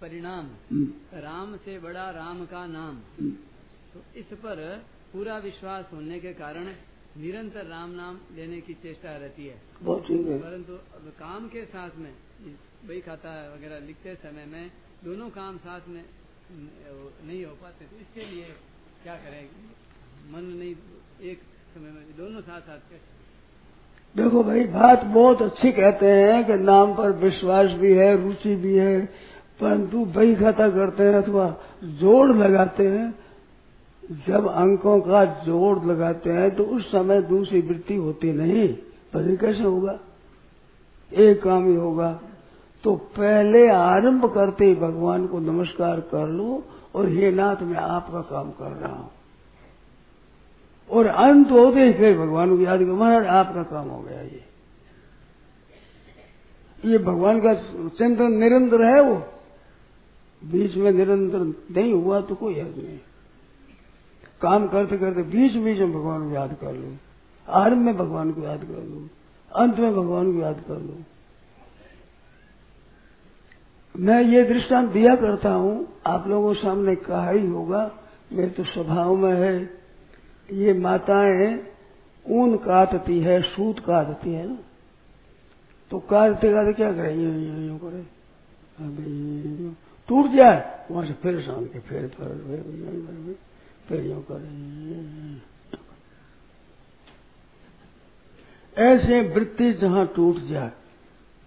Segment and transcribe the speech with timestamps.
[0.00, 3.30] परिणाम। हम्म, राम से बड़ा राम का नाम। हम्म।
[3.94, 6.66] तो इस पर पूरा विश्वास होने के कारण
[7.16, 10.76] निरंतर राम नाम लेने की चेष्टा रहती है। बहुत ठीक है। परंतु
[11.18, 12.12] काम के साथ में
[12.84, 14.70] बही खाता वगैरह लिखते समय में
[15.04, 16.04] दोनों काम साथ में
[17.26, 18.44] नहीं हो पाते तो इसके लिए
[19.02, 19.48] क्या करें?
[20.30, 20.74] मन नहीं
[21.22, 21.38] एक
[21.74, 23.18] समय में दोनों साथ साथ कैसे?
[24.16, 28.74] देखो भाई बात बहुत अच्छी कहते हैं कि नाम पर विश्वास भी है रुचि भी
[28.74, 29.28] है
[29.60, 33.14] परंतु बही खाता करते हैं अथवा जोड़ लगाते हैं।
[34.28, 38.68] जब अंकों का जोड़ लगाते हैं तो उस समय दूसरी वृत्ति होती नहीं।
[39.12, 39.98] पर कैसे होगा?
[41.12, 42.20] एक काम ही होगा।
[42.84, 46.62] तो पहले आरंभ करते ही भगवान को नमस्कार कर लो
[46.94, 49.10] और हे नाथ, मैं आपका काम कर रहा हूँ।
[50.90, 54.44] और अंत होते ही फिर भगवान को याद करो, महाराज, आपका काम हो गया ये।
[56.84, 57.54] ये भगवान का
[57.88, 59.22] चिंतन निरंतर है वो।
[60.44, 62.98] बीच में निरंतर नहीं हुआ तो कोई हर्ज नहीं।
[64.42, 66.96] काम करते करते बीच बीच में भगवान को याद कर लो।
[67.48, 69.08] आरंभ में भगवान को याद कर लो।
[69.54, 70.96] अंत में भगवान को याद कर लो।
[73.96, 77.98] मैं ये दृष्टांत दिया करता हूँ। आप लोगों सामने कहा ही होगा,
[78.32, 79.70] मेरे तो स्वभाव में है।
[80.52, 81.66] ये माताएँ
[82.30, 84.58] ऊन काटती है, सूत काटती है ना।
[85.90, 87.16] तो काटते काटते क्या करें?
[87.16, 87.68] यूँ यूँ
[89.60, 89.76] यूँ।
[90.08, 93.36] टूट जाए, वहाँ से फिर के फिर फिर फिर
[93.88, 94.48] फिर करे।
[98.76, 100.72] ऐसे वृत्ति जहाँ टूट जाए,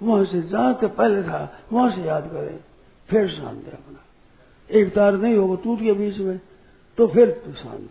[0.00, 1.40] वहाँ से जहाँ से पहले था,
[1.72, 2.58] वहाँ से याद करें,
[3.08, 4.00] फिर शांत अपना।
[4.70, 6.38] एक तार नहीं होगा, टूट गया बीच में
[6.98, 7.90] तो फिर शांत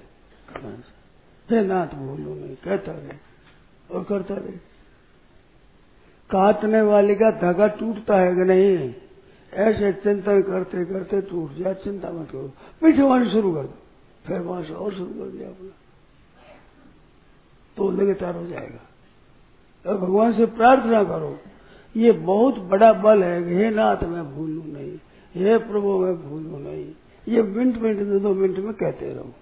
[1.50, 3.18] हे नाथ भूलो नहीं, कहता रहे
[3.92, 4.58] और करता रहे।
[6.30, 8.94] काटने वाले का धागा टूटता है कि नहीं?
[9.56, 13.74] ऐसे चिंतन करते करते तू उठ जाए चिंता मत करो। पीछे वहाँ शुरू कर दो।
[14.28, 15.70] फिर वहाँ से और शुरू कर दिया अपना।
[17.78, 18.90] तो लगातार हो जाएगा।
[19.90, 21.40] और भगवान से प्रार्थना करो,
[21.96, 25.00] ये बहुत बड़ा बल है हे नाथ, मैं भूलू नहीं।
[25.36, 26.92] हे प्रभु, मैं भूलू नहीं।
[27.28, 29.34] ये मिनट मिनट में दो मिनट में कहते रहो।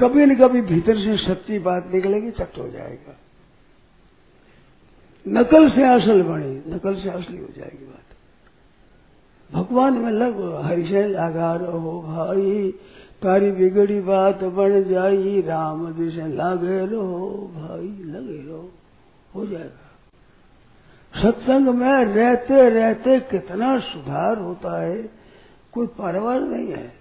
[0.00, 3.16] कभी न कभी भीतर से सच्ची बात निकलेगी, चट हो जाएगा।
[5.28, 8.00] नकल से असल बनी। नकल से असली हो जाएगी बात।
[9.50, 12.70] भगवान में लग हरिशय लगा रहो भाई
[13.22, 18.70] तारी बिगड़ी बात बन जाई, राम से लागे रहो भाई, लगे रहो,
[19.34, 19.82] हो जाएगा।
[21.14, 24.96] सत्संग में रहते रहते कितना सुधार होता है,
[25.72, 26.92] कोई परवाह नहीं है,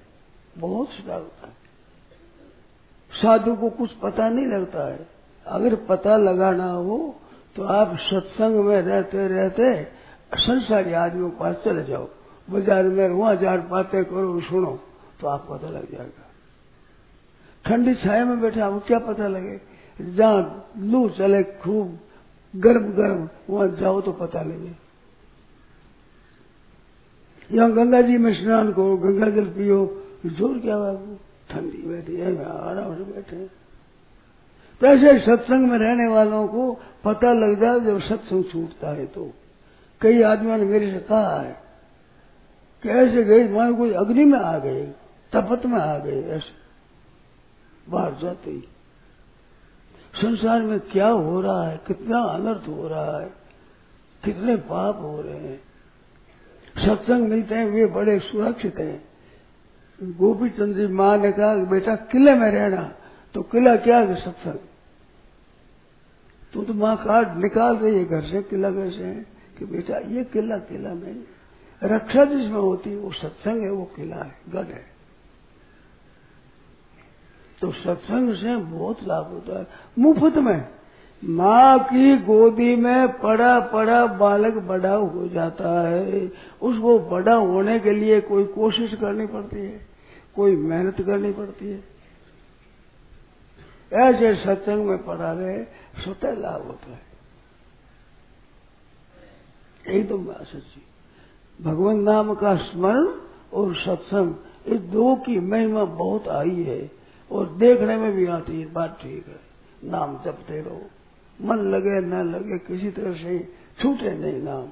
[0.58, 1.54] बहुत सुधार होता है।
[3.12, 5.08] साधु को कुछ पता नहीं लगता है,
[5.46, 6.98] अगर पता लगाना हो
[7.56, 9.84] तो आप सत्संग में रहते रहते
[10.34, 12.06] संसारी आदमियों के पास चले जाओ।
[12.48, 14.80] बाज़ार में वहाँ चार बातें करो, सुनो
[15.20, 16.30] तो आप पता लग जाएगा।
[17.66, 19.60] ठंडी छाया में बैठे आपको क्या पता लगे?
[20.00, 22.00] जहाँ लू चले, खूब
[22.54, 24.74] गर्म गर्म, वहाँ जाओ तो पता लगे।
[27.50, 29.80] यहाँ गंगा जी में स्नान करो, गंगा जल पियो,
[30.28, 31.18] ज़ोर क्या बाबू
[31.50, 33.38] ठंडी बैठी है, आराम से बैठे
[34.86, 39.34] ऐसे सत्संग में रहने वालों को पता लग जाए जब सत्संग छूटता है तो।
[40.02, 41.58] कई आदमियों ने मेरे से कहा है
[42.84, 44.92] कि ऐसे गए, मानो कोई अग्नि में आ गए,
[45.34, 46.62] तपत में आ गए, ऐसे।
[47.92, 48.62] बाहर जाते ही।
[50.16, 53.34] संसार में क्या हो रहा है, कितना अनर्थ हो रहा है,
[54.26, 55.62] कितने पाप हो रहे हैं।
[56.78, 59.06] सत्संग मिलते हैं, वे बड़े सुरक्षित हैं।
[60.04, 62.96] गोपी चंद जी माँ ने कहा बेटा, किले में रहना
[63.34, 64.60] तो किला क्या है सत्संग?
[66.54, 69.26] तो तो माँ कार्ड निकाल रही है, घर से किला कैसे है
[69.60, 71.24] कि बेटा, ये किला किला नहीं।
[71.84, 74.92] रक्षा जिसमें होती है, वो सत्संग है, वो किला है, गढ़ है।
[77.62, 79.68] तो सत्संग से बहुत लाभ होता है।
[80.00, 80.68] मुफ़्त में।
[81.26, 86.32] माँ की गोदी में पड़ा पड़ा बालक बड़ा हो जाता है।
[86.62, 89.88] उसको बड़ा होने के लिए कोई कोशिश करनी पड़ती है,
[90.36, 91.91] कोई मेहनत करनी पड़ती है।
[93.94, 95.64] ऐसे सत्संग में पड़ा रहे
[96.04, 97.12] स्वतः लाभ होता है।
[99.88, 100.82] एकदम बात सच्ची।
[101.64, 103.08] भगवान नाम का स्मरण
[103.54, 104.36] और सत्संग
[104.66, 106.92] इस दो की महिमा बहुत आई है
[107.32, 109.40] और देखने में भी आती है, बात ठीक है।
[109.90, 110.82] नाम जपते रहो।
[111.42, 114.70] मन लगे, न लगे, किसी तरह से छूटे नहीं नाम।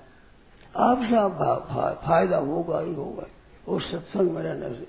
[0.75, 3.25] आपसे फ़ायदा होगा ही होगा,
[3.67, 4.87] और सत्संग में रहने से।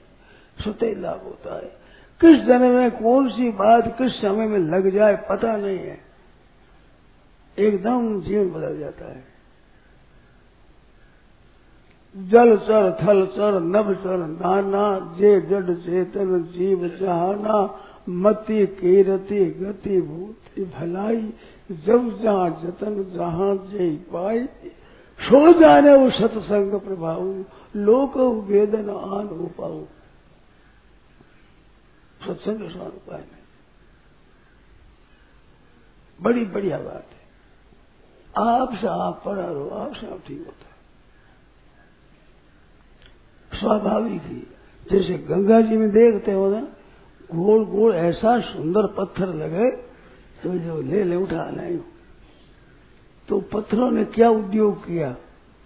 [0.62, 1.72] स्वतः लाभ होता है।
[2.20, 5.98] किस जन्म में कौन सी बात किस समय में लग जाए पता नहीं है।
[7.58, 9.30] एकदम जीवन बदल जाता है।
[12.16, 17.78] जल चर, थल चर, नभ चर, नाना, जे, जड, चेतन, जीव जहाना
[18.08, 21.32] मति, कीरति, गति, भूति, भलाई,
[21.86, 24.44] जब जहाँ जतन, जहाँ जय पाई,
[25.20, 27.44] सो जाने वो सत्संग प्रभाव,
[27.76, 28.16] लोक
[28.48, 29.84] वेदन आन पाओ
[32.20, 33.38] सत्संग स्वान उपाय नहीं।
[36.18, 37.20] बड़ी बढ़िया बात है।
[38.38, 40.70] आपसे आप पढ़ा रहो आपसे आप ठीक होता है।
[43.52, 44.42] स्वाभाविक ही,
[44.86, 46.60] जैसे गंगा जी में देखते हो ना,
[47.34, 49.70] गोल गोल ऐसा सुंदर पत्थर लगे
[50.42, 51.76] तो जो ले ले, उठा लाए
[53.28, 55.16] तो पत्थरों ने क्या उद्योग किया?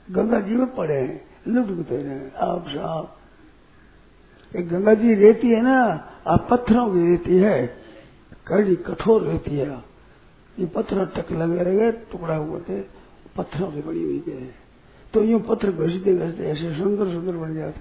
[0.09, 3.17] गंगा जी में पड़े हैं लुटते रहे आप साहब
[4.55, 5.79] एक गंगा जी रहती है ना
[6.27, 7.67] आप पत्थरों की रहती है,
[8.47, 9.67] कड़ी कठोर रहती है।
[10.59, 12.81] ये पत्थर टक लगे रहे टुकड़ा हुए थे,
[13.37, 14.51] पत्थरों से बड़ी हुई गए
[15.15, 17.81] तो यूँ पत्थर घसते घसते ऐसे सुंदर सुंदर बन जाते।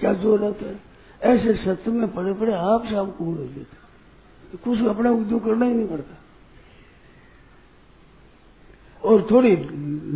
[0.00, 0.80] क्या ज़रूरत है?
[1.22, 5.74] ऐसे सत्य में पड़े पड़े आप से कूड़ हो जाते। कुछ अपना उद्योग करना ही
[5.74, 6.16] नहीं पड़ता।
[9.04, 9.56] और थोड़ी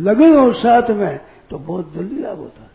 [0.03, 1.19] लगे हो साथ में
[1.49, 2.69] तो बहुत जल्दी लाभ होता। है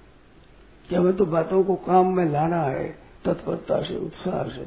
[0.88, 3.03] कि हमें तो बातों को काम में लाना है?
[3.24, 4.64] तत्परता से, उत्साह से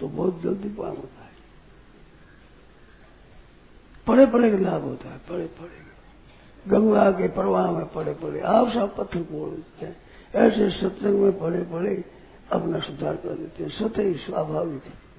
[0.00, 1.30] तो बहुत जल्दी काम होता है।
[4.06, 5.80] पड़े पड़े का लाभ होता है पड़े पड़े
[6.68, 9.96] गंगा के प्रवाह में पड़े पड़े आप सब पत्थर को देते हैं।
[10.34, 12.04] ऐसे सत्संग में पड़े पड़े
[12.52, 15.11] अपना सुधार कर देते हैं। सत्य स्वाभाविक है।